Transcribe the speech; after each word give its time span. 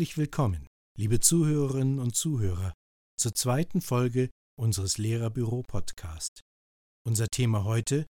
Herzlich 0.00 0.16
willkommen, 0.16 0.66
liebe 0.96 1.20
Zuhörerinnen 1.20 1.98
und 1.98 2.16
Zuhörer, 2.16 2.72
zur 3.18 3.34
zweiten 3.34 3.82
Folge 3.82 4.30
unseres 4.58 4.96
Lehrerbüro-Podcast. 4.96 6.40
Unser 7.06 7.28
Thema 7.28 7.64
heute, 7.64 8.06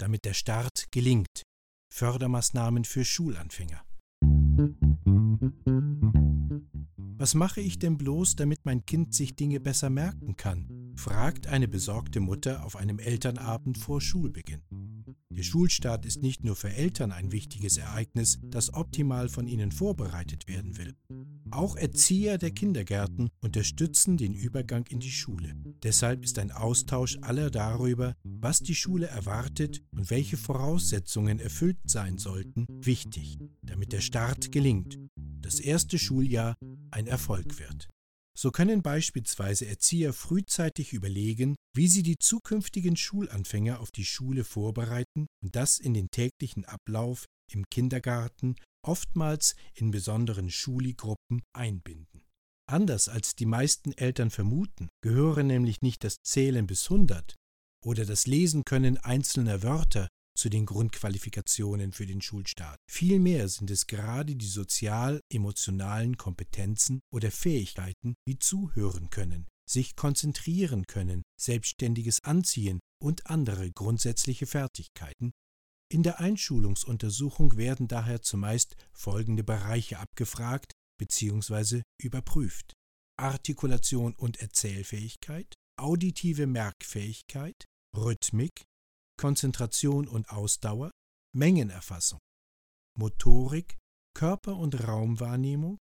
damit 0.00 0.24
der 0.24 0.34
Start 0.34 0.86
gelingt, 0.90 1.44
Fördermaßnahmen 1.94 2.84
für 2.84 3.04
Schulanfänger. 3.04 3.80
Was 7.16 7.34
mache 7.34 7.60
ich 7.60 7.78
denn 7.78 7.96
bloß, 7.96 8.34
damit 8.34 8.64
mein 8.64 8.84
Kind 8.84 9.14
sich 9.14 9.36
Dinge 9.36 9.60
besser 9.60 9.88
merken 9.88 10.34
kann? 10.34 10.94
fragt 10.96 11.46
eine 11.46 11.68
besorgte 11.68 12.18
Mutter 12.18 12.64
auf 12.64 12.74
einem 12.74 12.98
Elternabend 12.98 13.78
vor 13.78 14.00
Schulbeginn. 14.00 14.62
Der 15.30 15.44
Schulstart 15.44 16.04
ist 16.04 16.22
nicht 16.22 16.44
nur 16.44 16.56
für 16.56 16.70
Eltern 16.70 17.12
ein 17.12 17.30
wichtiges 17.30 17.76
Ereignis, 17.76 18.40
das 18.42 18.74
optimal 18.74 19.28
von 19.28 19.46
ihnen 19.46 19.70
vorbereitet 19.70 20.48
werden 20.48 20.76
will. 20.76 20.96
Auch 21.52 21.76
Erzieher 21.76 22.38
der 22.38 22.52
Kindergärten 22.52 23.28
unterstützen 23.40 24.16
den 24.16 24.34
Übergang 24.34 24.86
in 24.88 25.00
die 25.00 25.10
Schule. 25.10 25.54
Deshalb 25.82 26.24
ist 26.24 26.38
ein 26.38 26.52
Austausch 26.52 27.18
aller 27.22 27.50
darüber, 27.50 28.14
was 28.22 28.60
die 28.60 28.74
Schule 28.74 29.06
erwartet 29.06 29.82
und 29.90 30.10
welche 30.10 30.36
Voraussetzungen 30.36 31.40
erfüllt 31.40 31.78
sein 31.84 32.18
sollten, 32.18 32.66
wichtig, 32.68 33.38
damit 33.62 33.92
der 33.92 34.00
Start 34.00 34.52
gelingt, 34.52 34.98
das 35.16 35.58
erste 35.58 35.98
Schuljahr 35.98 36.54
ein 36.92 37.08
Erfolg 37.08 37.58
wird. 37.58 37.88
So 38.38 38.52
können 38.52 38.80
beispielsweise 38.80 39.66
Erzieher 39.66 40.12
frühzeitig 40.12 40.92
überlegen, 40.92 41.56
wie 41.74 41.88
sie 41.88 42.02
die 42.02 42.16
zukünftigen 42.16 42.96
Schulanfänger 42.96 43.80
auf 43.80 43.90
die 43.90 44.04
Schule 44.04 44.44
vorbereiten 44.44 45.26
und 45.42 45.56
das 45.56 45.78
in 45.78 45.94
den 45.94 46.10
täglichen 46.10 46.64
Ablauf 46.64 47.26
im 47.52 47.64
Kindergarten, 47.70 48.54
oftmals 48.82 49.54
in 49.74 49.90
besonderen 49.90 50.50
Schuligruppen 50.50 51.42
einbinden. 51.52 52.22
Anders 52.70 53.08
als 53.08 53.34
die 53.34 53.46
meisten 53.46 53.92
Eltern 53.92 54.30
vermuten, 54.30 54.88
gehöre 55.02 55.42
nämlich 55.42 55.82
nicht 55.82 56.04
das 56.04 56.22
Zählen 56.22 56.66
bis 56.66 56.84
100 56.90 57.34
oder 57.84 58.04
das 58.04 58.26
Lesen 58.26 58.64
können 58.64 58.98
einzelner 58.98 59.62
Wörter 59.62 60.08
zu 60.36 60.48
den 60.48 60.66
Grundqualifikationen 60.66 61.92
für 61.92 62.06
den 62.06 62.22
Schulstart. 62.22 62.78
Vielmehr 62.88 63.48
sind 63.48 63.70
es 63.70 63.86
gerade 63.86 64.36
die 64.36 64.46
sozial-emotionalen 64.46 66.16
Kompetenzen 66.16 67.00
oder 67.12 67.30
Fähigkeiten, 67.30 68.14
wie 68.26 68.38
zuhören 68.38 69.10
können, 69.10 69.48
sich 69.68 69.96
konzentrieren 69.96 70.86
können, 70.86 71.22
selbstständiges 71.38 72.22
Anziehen 72.22 72.80
und 73.02 73.26
andere 73.26 73.70
grundsätzliche 73.72 74.46
Fertigkeiten. 74.46 75.32
In 75.92 76.04
der 76.04 76.20
Einschulungsuntersuchung 76.20 77.56
werden 77.56 77.88
daher 77.88 78.22
zumeist 78.22 78.76
folgende 78.92 79.42
Bereiche 79.42 79.98
abgefragt 79.98 80.72
bzw. 81.00 81.82
überprüft. 82.00 82.74
Artikulation 83.18 84.14
und 84.14 84.38
Erzählfähigkeit, 84.40 85.54
auditive 85.76 86.46
Merkfähigkeit, 86.46 87.64
Rhythmik, 87.96 88.62
Konzentration 89.18 90.06
und 90.06 90.30
Ausdauer, 90.30 90.92
Mengenerfassung, 91.36 92.20
Motorik, 92.96 93.76
Körper- 94.14 94.56
und 94.56 94.86
Raumwahrnehmung, 94.86 95.78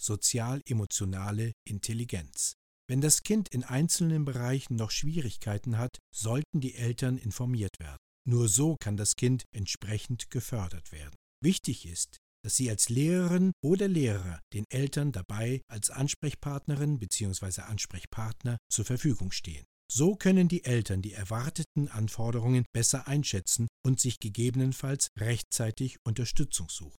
sozial-emotionale 0.00 1.52
Intelligenz. 1.66 2.54
Wenn 2.88 3.00
das 3.00 3.22
Kind 3.22 3.48
in 3.48 3.64
einzelnen 3.64 4.24
Bereichen 4.24 4.76
noch 4.76 4.92
Schwierigkeiten 4.92 5.78
hat, 5.78 5.98
sollten 6.14 6.60
die 6.60 6.76
Eltern 6.76 7.18
informiert 7.18 7.78
werden. 7.80 7.98
Nur 8.28 8.50
so 8.50 8.76
kann 8.76 8.98
das 8.98 9.16
Kind 9.16 9.44
entsprechend 9.52 10.30
gefördert 10.30 10.92
werden. 10.92 11.14
Wichtig 11.42 11.86
ist, 11.86 12.18
dass 12.44 12.56
Sie 12.56 12.68
als 12.68 12.90
Lehrerin 12.90 13.52
oder 13.64 13.88
Lehrer 13.88 14.42
den 14.52 14.66
Eltern 14.68 15.12
dabei 15.12 15.62
als 15.66 15.88
Ansprechpartnerin 15.88 16.98
bzw. 16.98 17.62
Ansprechpartner 17.62 18.58
zur 18.70 18.84
Verfügung 18.84 19.30
stehen. 19.30 19.64
So 19.90 20.14
können 20.14 20.46
die 20.46 20.64
Eltern 20.64 21.00
die 21.00 21.14
erwarteten 21.14 21.88
Anforderungen 21.88 22.66
besser 22.74 23.08
einschätzen 23.08 23.66
und 23.82 23.98
sich 23.98 24.18
gegebenenfalls 24.18 25.08
rechtzeitig 25.18 25.96
Unterstützung 26.04 26.68
suchen. 26.68 26.98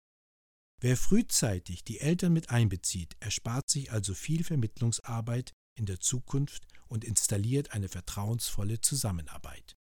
Wer 0.81 0.97
frühzeitig 0.97 1.83
die 1.83 1.99
Eltern 1.99 2.33
mit 2.33 2.49
einbezieht, 2.49 3.15
erspart 3.19 3.69
sich 3.69 3.91
also 3.91 4.15
viel 4.15 4.43
Vermittlungsarbeit 4.43 5.51
in 5.77 5.85
der 5.85 5.99
Zukunft 5.99 6.63
und 6.87 7.03
installiert 7.03 7.71
eine 7.71 7.87
vertrauensvolle 7.87 8.81
Zusammenarbeit. 8.81 9.75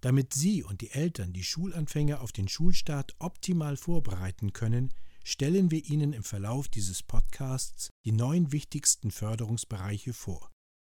Damit 0.00 0.32
Sie 0.32 0.62
und 0.62 0.80
die 0.80 0.90
Eltern 0.90 1.32
die 1.32 1.44
Schulanfänger 1.44 2.22
auf 2.22 2.32
den 2.32 2.48
Schulstart 2.48 3.14
optimal 3.18 3.76
vorbereiten 3.76 4.52
können, 4.52 4.94
stellen 5.24 5.70
wir 5.70 5.84
Ihnen 5.84 6.14
im 6.14 6.24
Verlauf 6.24 6.68
dieses 6.68 7.02
Podcasts 7.02 7.90
die 8.06 8.12
neun 8.12 8.50
wichtigsten 8.52 9.10
Förderungsbereiche 9.10 10.14
vor. 10.14 10.50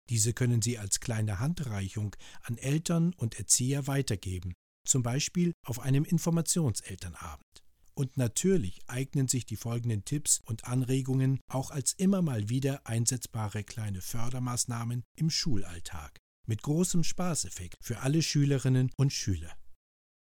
Diese 0.09 0.34
können 0.34 0.62
Sie 0.62 0.78
als 0.78 1.00
kleine 1.00 1.40
Handreichung 1.40 2.16
an 2.44 2.57
Eltern 2.57 3.13
und 3.13 3.40
Erzieher 3.40 3.88
weitergeben, 3.88 4.53
zum 4.85 5.03
Beispiel 5.03 5.53
auf 5.63 5.79
einem 5.79 6.03
Informationselternabend. 6.03 7.45
Und 7.94 8.16
natürlich 8.16 8.81
eignen 8.88 9.28
sich 9.28 9.45
die 9.45 9.56
folgenden 9.56 10.06
Tipps 10.06 10.39
und 10.45 10.66
Anregungen 10.66 11.39
auch 11.50 11.72
als 11.72 11.94
immer 11.94 12.22
mal 12.22 12.47
wieder 12.50 12.85
einsetzbare 12.85 13.63
kleine 13.63 14.01
Fördermaßnahmen 14.01 15.03
im 15.16 15.29
Schulalltag 15.29 16.19
mit 16.47 16.63
großem 16.63 17.03
Spaßeffekt 17.03 17.78
für 17.84 18.00
alle 18.00 18.22
Schülerinnen 18.22 18.91
und 18.96 19.13
Schüler. 19.13 19.56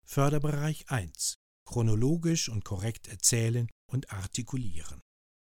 Förderbereich 0.06 0.90
1. 0.90 1.36
Chronologisch 1.66 2.50
und 2.50 2.64
korrekt 2.64 3.08
erzählen 3.08 3.70
und 3.92 4.12
artikulieren. 4.12 5.02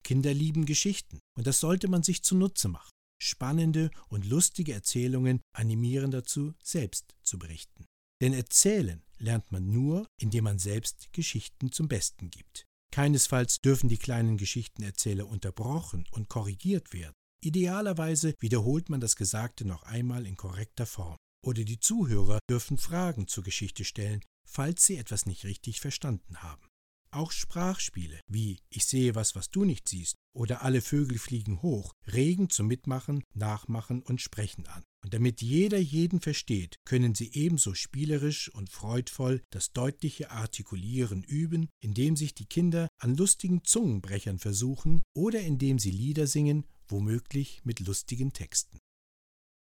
Kinder 0.04 0.34
lieben 0.34 0.66
Geschichten 0.66 1.20
und 1.38 1.48
das 1.48 1.60
sollte 1.60 1.88
man 1.88 2.04
sich 2.04 2.24
zunutze 2.24 2.68
machen. 2.68 2.92
Spannende 3.22 3.92
und 4.08 4.26
lustige 4.26 4.74
Erzählungen 4.74 5.42
animieren 5.54 6.12
dazu, 6.12 6.54
selbst 6.64 7.16
zu 7.22 7.38
berichten. 7.38 7.86
Denn 8.22 8.34
erzählen 8.34 9.04
lernt 9.18 9.52
man 9.52 9.70
nur, 9.70 10.08
indem 10.20 10.46
man 10.46 10.60
selbst 10.60 11.12
Geschichten 11.14 11.72
zum 11.72 11.88
Besten 11.88 12.30
gibt. 12.30 12.66
Keinesfalls 12.92 13.62
dürfen 13.62 13.88
die 13.88 13.98
kleinen 13.98 14.38
Geschichtenerzähler 14.38 15.28
unterbrochen 15.28 16.06
und 16.12 16.28
korrigiert 16.28 16.92
werden. 16.94 17.16
Idealerweise 17.42 18.36
wiederholt 18.40 18.90
man 18.90 19.00
das 19.00 19.16
Gesagte 19.16 19.66
noch 19.66 19.84
einmal 19.84 20.26
in 20.26 20.36
korrekter 20.36 20.86
Form. 20.86 21.16
Oder 21.42 21.64
die 21.64 21.80
Zuhörer 21.80 22.40
dürfen 22.50 22.78
Fragen 22.78 23.28
zur 23.28 23.44
Geschichte 23.44 23.86
stellen, 23.86 24.22
falls 24.46 24.86
sie 24.86 24.98
etwas 24.98 25.26
nicht 25.26 25.46
richtig 25.46 25.80
verstanden 25.80 26.44
haben. 26.44 26.68
Auch 27.12 27.32
Sprachspiele 27.32 28.20
wie 28.28 28.60
Ich 28.70 28.86
sehe 28.86 29.16
was, 29.16 29.36
was 29.36 29.50
du 29.50 29.64
nicht 29.64 29.88
siehst 29.88 30.16
oder 30.36 30.62
Alle 30.62 30.82
Vögel 30.82 31.18
fliegen 31.18 31.62
hoch 31.62 31.94
regen 32.06 32.50
zum 32.50 32.68
Mitmachen, 32.68 33.24
Nachmachen 33.34 34.04
und 34.04 34.22
Sprechen 34.22 34.68
an. 34.68 34.84
Und 35.04 35.14
damit 35.14 35.42
jeder 35.42 35.80
jeden 35.80 36.20
versteht, 36.20 36.76
können 36.86 37.16
sie 37.16 37.32
ebenso 37.34 37.74
spielerisch 37.74 38.54
und 38.54 38.70
freudvoll 38.70 39.42
das 39.50 39.72
deutliche 39.72 40.30
Artikulieren 40.30 41.24
üben, 41.24 41.70
indem 41.80 42.16
sich 42.16 42.36
die 42.36 42.46
Kinder 42.46 42.90
an 43.00 43.16
lustigen 43.16 43.64
Zungenbrechern 43.64 44.40
versuchen 44.40 45.02
oder 45.16 45.40
indem 45.40 45.80
sie 45.80 45.92
Lieder 45.92 46.28
singen, 46.28 46.66
womöglich 46.92 47.62
mit 47.64 47.80
lustigen 47.80 48.34
Texten. 48.34 48.80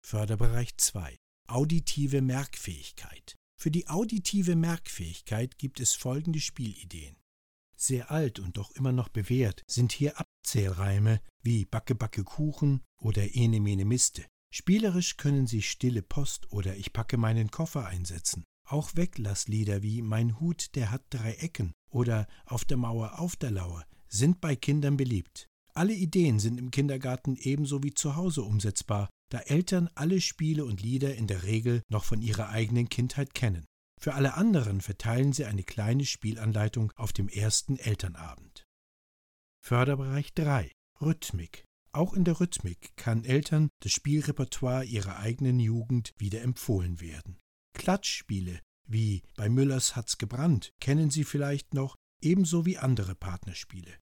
Förderbereich 0.03 0.76
2 0.76 1.16
Auditive 1.47 2.22
Merkfähigkeit 2.22 3.36
Für 3.56 3.70
die 3.70 3.88
auditive 3.88 4.56
Merkfähigkeit 4.56 5.59
gibt 5.59 5.80
es 5.80 5.94
folgende 5.94 6.41
Spielideen. 6.41 7.16
Sehr 7.76 8.10
alt 8.10 8.38
und 8.38 8.56
doch 8.56 8.70
immer 8.72 8.92
noch 8.92 9.09
bewährt 9.09 9.62
sind 9.66 9.92
hier 9.92 10.19
Abzählreime 10.19 11.20
wie 11.42 11.64
Backe 11.64 11.94
Backe 11.94 12.25
Kuchen 12.25 12.82
oder 12.98 13.34
Ene 13.34 13.60
Mene 13.60 13.84
Miste. 13.84 14.26
Spielerisch 14.53 15.16
können 15.16 15.47
Sie 15.47 15.62
Stille 15.62 16.03
Post 16.03 16.50
oder 16.53 16.76
Ich 16.76 16.92
packe 16.92 17.16
meinen 17.16 17.50
Koffer 17.50 17.86
einsetzen. 17.86 18.44
Auch 18.64 18.97
Weglasslieder 18.97 19.82
wie 19.82 20.03
Mein 20.03 20.38
Hut, 20.41 20.75
der 20.75 20.91
hat 20.91 21.04
drei 21.10 21.34
Ecken 21.34 21.72
oder 21.91 22.26
Auf 22.47 22.64
der 22.64 22.76
Mauer 22.76 23.18
auf 23.18 23.36
der 23.36 23.50
Lauer 23.50 23.84
sind 24.09 24.41
bei 24.41 24.56
Kindern 24.56 24.97
beliebt. 24.97 25.49
Alle 25.74 25.94
Ideen 25.94 26.38
sind 26.38 26.58
im 26.58 26.70
Kindergarten 26.70 27.36
ebenso 27.36 27.82
wie 27.82 27.94
zu 27.94 28.16
Hause 28.16 28.42
umsetzbar, 28.42 29.08
da 29.30 29.38
Eltern 29.40 29.88
alle 29.94 30.20
Spiele 30.20 30.64
und 30.64 30.82
Lieder 30.82 31.14
in 31.14 31.26
der 31.26 31.44
Regel 31.44 31.82
noch 31.88 32.04
von 32.04 32.20
ihrer 32.20 32.48
eigenen 32.48 32.88
Kindheit 32.88 33.34
kennen. 33.34 33.66
Für 34.00 34.14
alle 34.14 34.34
anderen 34.34 34.80
verteilen 34.80 35.32
sie 35.32 35.44
eine 35.44 35.62
kleine 35.62 36.04
Spielanleitung 36.04 36.92
auf 36.96 37.12
dem 37.12 37.28
ersten 37.28 37.78
Elternabend. 37.78 38.64
Förderbereich 39.62 40.32
3 40.34 40.72
Rhythmik 41.00 41.64
auch 41.92 42.14
in 42.14 42.24
der 42.24 42.38
Rhythmik 42.38 42.92
kann 42.96 43.24
Eltern 43.24 43.68
das 43.80 43.92
Spielrepertoire 43.92 44.84
ihrer 44.84 45.18
eigenen 45.18 45.58
Jugend 45.58 46.12
wieder 46.18 46.40
empfohlen 46.42 47.00
werden. 47.00 47.38
Klatschspiele 47.74 48.60
wie 48.86 49.22
bei 49.36 49.48
Müllers 49.48 49.96
hat's 49.96 50.18
gebrannt 50.18 50.72
kennen 50.80 51.10
Sie 51.10 51.24
vielleicht 51.24 51.74
noch, 51.74 51.96
ebenso 52.22 52.66
wie 52.66 52.78
andere 52.78 53.14
Partnerspiele. 53.14 53.98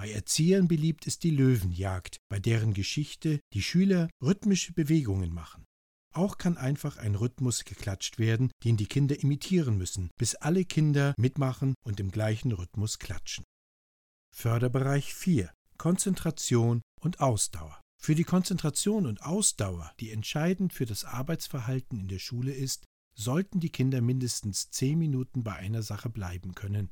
Bei 0.00 0.10
Erziehern 0.12 0.66
beliebt 0.66 1.06
ist 1.06 1.24
die 1.24 1.30
Löwenjagd, 1.30 2.20
bei 2.30 2.38
deren 2.38 2.72
Geschichte 2.72 3.38
die 3.52 3.60
Schüler 3.60 4.08
rhythmische 4.22 4.72
Bewegungen 4.72 5.30
machen. 5.30 5.66
Auch 6.14 6.38
kann 6.38 6.56
einfach 6.56 6.96
ein 6.96 7.16
Rhythmus 7.16 7.66
geklatscht 7.66 8.18
werden, 8.18 8.50
den 8.64 8.78
die 8.78 8.86
Kinder 8.86 9.20
imitieren 9.20 9.76
müssen, 9.76 10.08
bis 10.16 10.36
alle 10.36 10.64
Kinder 10.64 11.12
mitmachen 11.18 11.74
und 11.84 12.00
im 12.00 12.10
gleichen 12.10 12.52
Rhythmus 12.52 12.98
klatschen. 12.98 13.44
Förderbereich 14.34 15.12
4 15.12 15.52
Konzentration 15.76 16.80
und 17.02 17.20
Ausdauer. 17.20 17.78
Für 18.00 18.14
die 18.14 18.24
Konzentration 18.24 19.04
und 19.04 19.22
Ausdauer, 19.22 19.92
die 20.00 20.12
entscheidend 20.12 20.72
für 20.72 20.86
das 20.86 21.04
Arbeitsverhalten 21.04 22.00
in 22.00 22.08
der 22.08 22.20
Schule 22.20 22.54
ist, 22.54 22.86
sollten 23.14 23.60
die 23.60 23.68
Kinder 23.68 24.00
mindestens 24.00 24.70
zehn 24.70 24.98
Minuten 24.98 25.44
bei 25.44 25.56
einer 25.56 25.82
Sache 25.82 26.08
bleiben 26.08 26.54
können. 26.54 26.90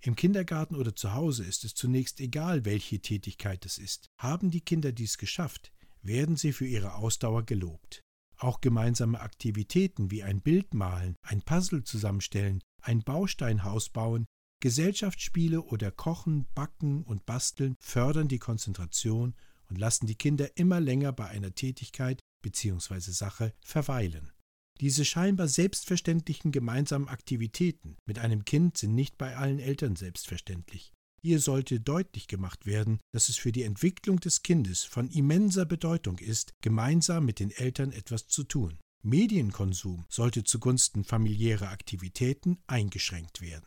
Im 0.00 0.14
Kindergarten 0.14 0.76
oder 0.76 0.94
zu 0.94 1.14
Hause 1.14 1.44
ist 1.44 1.64
es 1.64 1.74
zunächst 1.74 2.20
egal, 2.20 2.64
welche 2.64 3.00
Tätigkeit 3.00 3.66
es 3.66 3.78
ist. 3.78 4.08
Haben 4.16 4.50
die 4.50 4.60
Kinder 4.60 4.92
dies 4.92 5.18
geschafft, 5.18 5.72
werden 6.02 6.36
sie 6.36 6.52
für 6.52 6.66
ihre 6.66 6.94
Ausdauer 6.94 7.44
gelobt. 7.44 8.02
Auch 8.36 8.60
gemeinsame 8.60 9.20
Aktivitäten 9.20 10.12
wie 10.12 10.22
ein 10.22 10.40
Bild 10.40 10.72
malen, 10.72 11.16
ein 11.22 11.42
Puzzle 11.42 11.82
zusammenstellen, 11.82 12.62
ein 12.80 13.02
Bausteinhaus 13.02 13.88
bauen, 13.88 14.26
Gesellschaftsspiele 14.60 15.62
oder 15.62 15.90
Kochen, 15.90 16.46
Backen 16.54 17.02
und 17.02 17.26
Basteln 17.26 17.76
fördern 17.80 18.28
die 18.28 18.38
Konzentration 18.38 19.34
und 19.68 19.78
lassen 19.78 20.06
die 20.06 20.16
Kinder 20.16 20.56
immer 20.56 20.80
länger 20.80 21.12
bei 21.12 21.26
einer 21.26 21.54
Tätigkeit 21.54 22.20
bzw. 22.42 23.00
Sache 23.00 23.52
verweilen. 23.60 24.30
Diese 24.80 25.04
scheinbar 25.04 25.48
selbstverständlichen 25.48 26.52
gemeinsamen 26.52 27.08
Aktivitäten 27.08 27.96
mit 28.06 28.18
einem 28.18 28.44
Kind 28.44 28.78
sind 28.78 28.94
nicht 28.94 29.18
bei 29.18 29.36
allen 29.36 29.58
Eltern 29.58 29.96
selbstverständlich. 29.96 30.92
Hier 31.20 31.40
sollte 31.40 31.80
deutlich 31.80 32.28
gemacht 32.28 32.64
werden, 32.64 33.00
dass 33.12 33.28
es 33.28 33.36
für 33.36 33.50
die 33.50 33.64
Entwicklung 33.64 34.20
des 34.20 34.42
Kindes 34.42 34.84
von 34.84 35.08
immenser 35.08 35.66
Bedeutung 35.66 36.18
ist, 36.18 36.52
gemeinsam 36.60 37.24
mit 37.24 37.40
den 37.40 37.50
Eltern 37.50 37.90
etwas 37.90 38.28
zu 38.28 38.44
tun. 38.44 38.78
Medienkonsum 39.02 40.04
sollte 40.08 40.44
zugunsten 40.44 41.02
familiärer 41.02 41.70
Aktivitäten 41.70 42.58
eingeschränkt 42.68 43.40
werden. 43.40 43.66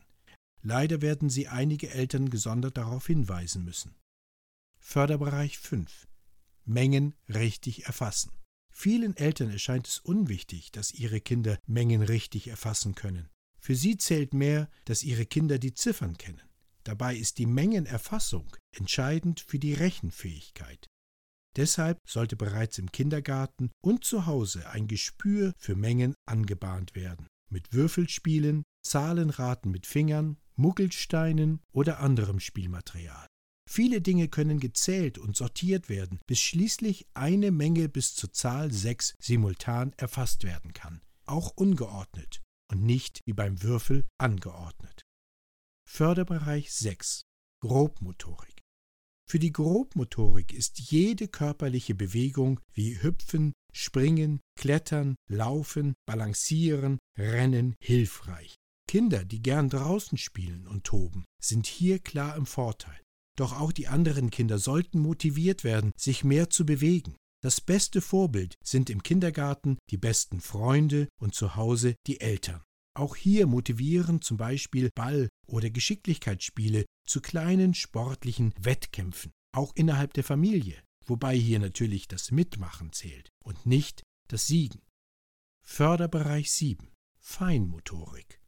Leider 0.61 1.01
werden 1.01 1.29
Sie 1.29 1.47
einige 1.47 1.89
Eltern 1.89 2.29
gesondert 2.29 2.77
darauf 2.77 3.07
hinweisen 3.07 3.65
müssen. 3.65 3.95
Förderbereich 4.79 5.57
5 5.57 6.07
Mengen 6.63 7.15
richtig 7.27 7.85
erfassen. 7.85 8.31
Vielen 8.71 9.15
Eltern 9.15 9.51
erscheint 9.51 9.87
es 9.87 9.99
unwichtig, 9.99 10.71
dass 10.71 10.91
ihre 10.93 11.21
Kinder 11.21 11.59
Mengen 11.67 12.01
richtig 12.01 12.47
erfassen 12.47 12.95
können. 12.95 13.29
Für 13.59 13.75
sie 13.75 13.97
zählt 13.97 14.33
mehr, 14.33 14.69
dass 14.85 15.03
ihre 15.03 15.25
Kinder 15.25 15.59
die 15.59 15.73
Ziffern 15.73 16.17
kennen. 16.17 16.41
Dabei 16.83 17.15
ist 17.15 17.37
die 17.37 17.45
Mengenerfassung 17.45 18.55
entscheidend 18.75 19.39
für 19.39 19.59
die 19.59 19.73
Rechenfähigkeit. 19.73 20.87
Deshalb 21.55 21.99
sollte 22.07 22.35
bereits 22.35 22.77
im 22.77 22.91
Kindergarten 22.91 23.71
und 23.81 24.03
zu 24.03 24.25
Hause 24.25 24.69
ein 24.69 24.87
Gespür 24.87 25.53
für 25.57 25.75
Mengen 25.75 26.15
angebahnt 26.25 26.95
werden. 26.95 27.27
Mit 27.49 27.73
Würfelspielen, 27.73 28.63
Zahlenraten 28.83 29.69
mit 29.69 29.85
Fingern, 29.85 30.37
Muggelsteinen 30.55 31.59
oder 31.71 31.99
anderem 31.99 32.39
Spielmaterial. 32.39 33.27
Viele 33.69 34.01
Dinge 34.01 34.27
können 34.27 34.59
gezählt 34.59 35.17
und 35.17 35.35
sortiert 35.35 35.87
werden, 35.87 36.19
bis 36.27 36.39
schließlich 36.39 37.07
eine 37.13 37.51
Menge 37.51 37.89
bis 37.89 38.15
zur 38.15 38.33
Zahl 38.33 38.71
6 38.71 39.15
simultan 39.19 39.93
erfasst 39.97 40.43
werden 40.43 40.73
kann, 40.73 41.01
auch 41.25 41.51
ungeordnet 41.55 42.41
und 42.71 42.83
nicht 42.83 43.21
wie 43.25 43.33
beim 43.33 43.61
Würfel 43.63 44.05
angeordnet. 44.17 45.03
Förderbereich 45.87 46.71
6 46.71 47.23
Grobmotorik 47.61 48.61
Für 49.29 49.39
die 49.39 49.51
Grobmotorik 49.51 50.53
ist 50.53 50.79
jede 50.79 51.27
körperliche 51.27 51.95
Bewegung 51.95 52.59
wie 52.73 53.01
Hüpfen, 53.01 53.53
Springen, 53.73 54.39
Klettern, 54.57 55.15
Laufen, 55.29 55.93
Balancieren, 56.05 56.97
Rennen 57.17 57.75
hilfreich. 57.79 58.55
Kinder, 58.87 59.23
die 59.23 59.41
gern 59.41 59.69
draußen 59.69 60.17
spielen 60.17 60.67
und 60.67 60.83
toben, 60.83 61.25
sind 61.41 61.67
hier 61.67 61.99
klar 61.99 62.35
im 62.35 62.45
Vorteil. 62.45 62.99
Doch 63.37 63.59
auch 63.59 63.71
die 63.71 63.87
anderen 63.87 64.29
Kinder 64.29 64.59
sollten 64.59 64.99
motiviert 64.99 65.63
werden, 65.63 65.91
sich 65.97 66.23
mehr 66.23 66.49
zu 66.49 66.65
bewegen. 66.65 67.15
Das 67.43 67.59
beste 67.59 68.01
Vorbild 68.01 68.55
sind 68.63 68.89
im 68.89 69.01
Kindergarten 69.01 69.77
die 69.89 69.97
besten 69.97 70.41
Freunde 70.41 71.07
und 71.19 71.33
zu 71.33 71.55
Hause 71.55 71.95
die 72.05 72.21
Eltern. 72.21 72.61
Auch 72.93 73.15
hier 73.15 73.47
motivieren 73.47 74.21
zum 74.21 74.37
Beispiel 74.37 74.89
Ball- 74.93 75.29
oder 75.47 75.69
Geschicklichkeitsspiele 75.69 76.85
zu 77.07 77.21
kleinen 77.21 77.73
sportlichen 77.73 78.53
Wettkämpfen, 78.59 79.31
auch 79.55 79.73
innerhalb 79.75 80.13
der 80.13 80.23
Familie, 80.23 80.83
wobei 81.05 81.35
hier 81.35 81.59
natürlich 81.59 82.07
das 82.07 82.31
Mitmachen 82.31 82.91
zählt 82.91 83.29
und 83.43 83.65
nicht 83.65 84.03
das 84.27 84.45
Siegen. 84.45 84.81
Förderbereich 85.63 86.51
7 86.51 86.89
Feinmotorik 87.17 88.40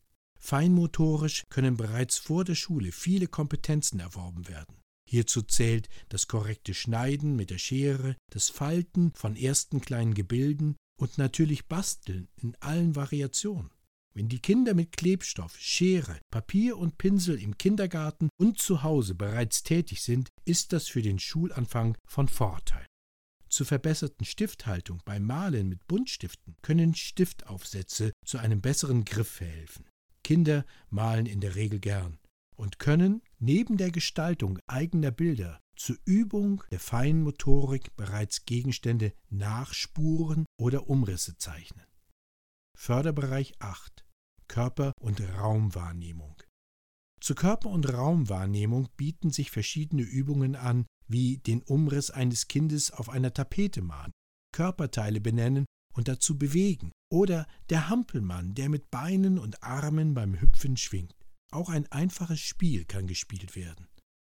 Feinmotorisch 0.43 1.43
können 1.49 1.77
bereits 1.77 2.17
vor 2.17 2.43
der 2.43 2.55
Schule 2.55 2.91
viele 2.91 3.27
Kompetenzen 3.27 4.01
erworben 4.01 4.49
werden. 4.49 4.75
Hierzu 5.09 5.41
zählt 5.41 5.87
das 6.09 6.27
korrekte 6.27 6.73
Schneiden 6.73 7.37
mit 7.37 7.49
der 7.49 7.57
Schere, 7.57 8.17
das 8.29 8.49
Falten 8.49 9.13
von 9.15 9.37
ersten 9.37 9.79
kleinen 9.79 10.13
Gebilden 10.13 10.75
und 10.99 11.17
natürlich 11.17 11.67
Basteln 11.67 12.27
in 12.35 12.57
allen 12.59 12.95
Variationen. 12.95 13.71
Wenn 14.13 14.27
die 14.27 14.39
Kinder 14.39 14.73
mit 14.73 14.97
Klebstoff, 14.97 15.57
Schere, 15.59 16.19
Papier 16.29 16.77
und 16.77 16.97
Pinsel 16.97 17.41
im 17.41 17.57
Kindergarten 17.57 18.29
und 18.37 18.59
zu 18.59 18.83
Hause 18.83 19.15
bereits 19.15 19.63
tätig 19.63 20.01
sind, 20.01 20.29
ist 20.43 20.73
das 20.73 20.89
für 20.89 21.01
den 21.01 21.19
Schulanfang 21.19 21.95
von 22.05 22.27
Vorteil. 22.27 22.85
Zur 23.49 23.65
verbesserten 23.65 24.25
Stifthaltung 24.25 25.01
beim 25.05 25.23
Malen 25.23 25.69
mit 25.69 25.87
Buntstiften 25.87 26.55
können 26.61 26.95
Stiftaufsätze 26.95 28.11
zu 28.25 28.39
einem 28.39 28.61
besseren 28.61 29.05
Griff 29.05 29.29
verhelfen. 29.29 29.85
Kinder 30.23 30.65
malen 30.89 31.25
in 31.25 31.41
der 31.41 31.55
Regel 31.55 31.79
gern 31.79 32.17
und 32.55 32.79
können 32.79 33.21
neben 33.39 33.77
der 33.77 33.91
Gestaltung 33.91 34.59
eigener 34.67 35.11
Bilder 35.11 35.59
zur 35.75 35.97
Übung 36.05 36.63
der 36.71 36.79
Feinmotorik 36.79 37.95
bereits 37.95 38.45
Gegenstände 38.45 39.13
nachspuren 39.29 40.45
oder 40.59 40.87
Umrisse 40.87 41.37
zeichnen. 41.37 41.85
Förderbereich 42.77 43.53
8 43.59 44.05
Körper- 44.47 44.93
und 44.99 45.21
Raumwahrnehmung. 45.21 46.35
Zur 47.19 47.35
Körper- 47.35 47.69
und 47.69 47.91
Raumwahrnehmung 47.91 48.89
bieten 48.97 49.31
sich 49.31 49.49
verschiedene 49.49 50.03
Übungen 50.03 50.55
an, 50.55 50.85
wie 51.07 51.37
den 51.37 51.61
Umriss 51.63 52.11
eines 52.11 52.47
Kindes 52.47 52.91
auf 52.91 53.09
einer 53.09 53.33
Tapete 53.33 53.81
malen, 53.81 54.11
Körperteile 54.53 55.21
benennen 55.21 55.65
und 55.93 56.07
dazu 56.07 56.37
bewegen, 56.37 56.91
oder 57.11 57.47
der 57.69 57.89
Hampelmann, 57.89 58.55
der 58.55 58.69
mit 58.69 58.91
Beinen 58.91 59.39
und 59.39 59.63
Armen 59.63 60.13
beim 60.13 60.39
Hüpfen 60.39 60.77
schwingt. 60.77 61.15
Auch 61.51 61.69
ein 61.69 61.91
einfaches 61.91 62.39
Spiel 62.39 62.85
kann 62.85 63.07
gespielt 63.07 63.55
werden. 63.55 63.87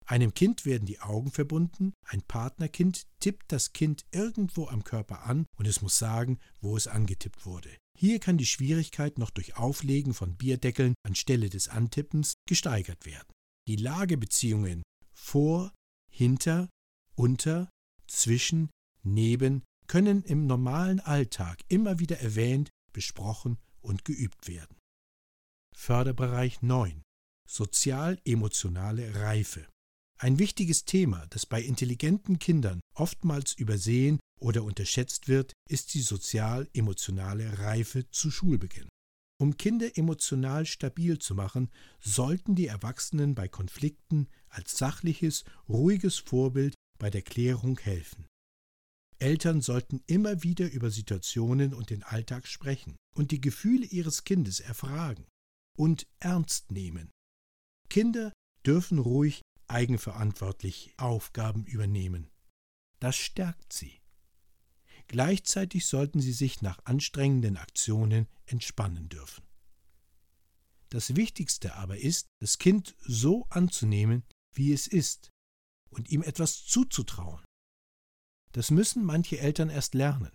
Einem 0.06 0.34
Kind 0.34 0.66
werden 0.66 0.86
die 0.86 1.00
Augen 1.00 1.32
verbunden, 1.32 1.94
ein 2.04 2.22
Partnerkind 2.24 3.04
tippt 3.20 3.52
das 3.52 3.72
Kind 3.72 4.04
irgendwo 4.12 4.68
am 4.68 4.84
Körper 4.84 5.24
an 5.24 5.46
und 5.56 5.68
es 5.68 5.82
muss 5.82 5.98
sagen, 5.98 6.40
wo 6.60 6.76
es 6.76 6.88
angetippt 6.88 7.46
wurde. 7.46 7.70
Hier 7.98 8.20
kann 8.20 8.38
die 8.38 8.46
Schwierigkeit 8.46 9.20
noch 9.20 9.30
durch 9.30 9.56
Auflegen 9.56 10.14
von 10.14 10.36
Bierdeckeln 10.36 10.96
anstelle 11.04 11.50
des 11.50 11.70
Antippens 11.70 12.34
gesteigert 12.48 13.06
werden. 13.06 13.32
Die 13.68 13.76
Lagebeziehungen 13.76 14.82
vor, 15.14 15.72
hinter, 16.12 16.68
unter, 17.16 17.70
zwischen, 18.08 18.70
neben 19.04 19.64
können 19.92 20.24
im 20.24 20.48
normalen 20.48 21.02
Alltag 21.02 21.66
immer 21.68 22.00
wieder 22.00 22.22
erwähnt, 22.22 22.70
besprochen 22.94 23.58
und 23.82 24.06
geübt 24.06 24.48
werden. 24.48 24.78
Förderbereich 25.76 26.62
9 26.62 27.02
Sozial-emotionale 27.46 29.16
Reife 29.16 29.68
ein 30.18 30.40
wichtiges 30.40 30.86
Thema, 30.86 31.26
das 31.32 31.46
bei 31.46 31.62
intelligenten 31.62 32.40
Kindern 32.40 32.80
oftmals 32.94 33.54
übersehen 33.54 34.22
oder 34.40 34.64
unterschätzt 34.64 35.28
wird, 35.28 35.52
ist 35.68 35.94
die 35.94 36.02
sozial-emotionale 36.02 37.60
Reife 37.60 38.10
zu 38.12 38.32
Schulbeginn. 38.32 38.88
Um 39.42 39.58
Kinder 39.58 39.98
emotional 39.98 40.68
stabil 40.68 41.20
zu 41.20 41.36
machen, 41.36 41.70
sollten 42.00 42.56
die 42.56 42.68
Erwachsenen 42.68 43.36
bei 43.36 43.50
Konflikten 43.50 44.30
als 44.48 44.78
sachliches, 44.78 45.44
ruhiges 45.68 46.20
Vorbild 46.20 46.76
bei 46.98 47.10
der 47.10 47.24
Klärung 47.24 47.78
helfen. 47.80 48.28
Eltern 49.22 49.62
sollten 49.62 50.02
immer 50.08 50.42
wieder 50.42 50.72
über 50.72 50.90
Situationen 50.90 51.76
und 51.76 51.92
den 51.92 52.02
Alltag 52.02 52.48
sprechen 52.48 52.98
und 53.14 53.30
die 53.30 53.40
Gefühle 53.40 53.86
ihres 53.86 54.24
Kindes 54.24 54.60
erfragen 54.60 55.28
und 55.78 56.08
ernst 56.20 56.72
nehmen. 56.72 57.12
Kinder 57.88 58.34
dürfen 58.66 58.98
ruhig 58.98 59.42
eigenverantwortlich 59.68 60.96
Aufgaben 60.98 61.66
übernehmen. 61.66 62.32
Das 63.00 63.16
stärkt 63.16 63.74
sie. 63.74 64.00
Gleichzeitig 65.08 65.86
sollten 65.86 66.20
sie 66.20 66.34
sich 66.34 66.64
nach 66.64 66.80
anstrengenden 66.86 67.58
Aktionen 67.58 68.28
entspannen 68.48 69.08
dürfen. 69.08 69.44
Das 70.90 71.16
Wichtigste 71.16 71.76
aber 71.76 71.98
ist, 71.98 72.26
das 72.40 72.58
Kind 72.58 72.96
so 73.02 73.46
anzunehmen, 73.50 74.24
wie 74.54 74.74
es 74.74 74.88
ist, 74.88 75.30
und 75.90 76.10
ihm 76.10 76.24
etwas 76.24 76.66
zuzutrauen. 76.66 77.44
Das 78.52 78.72
müssen 78.72 79.04
manche 79.04 79.40
Eltern 79.40 79.70
erst 79.70 79.94
lernen. 79.94 80.32